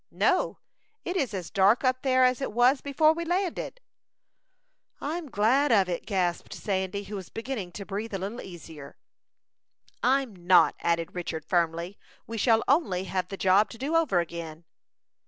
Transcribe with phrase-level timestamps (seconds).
[0.09, 0.57] "No;
[1.05, 3.79] it is as dark up there as it was before we landed."
[4.99, 8.97] "I am glad of it," gasped Sandy, who was beginning to breathe a little easier.
[10.01, 11.99] "I'm not," added Richard, firmly.
[12.25, 14.65] "We shall only have the job to do over again."